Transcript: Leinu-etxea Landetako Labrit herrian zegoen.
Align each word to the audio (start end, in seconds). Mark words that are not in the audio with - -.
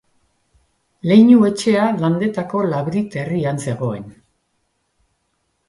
Leinu-etxea 1.11 1.83
Landetako 1.99 2.63
Labrit 2.71 3.19
herrian 3.25 3.63
zegoen. 3.69 4.11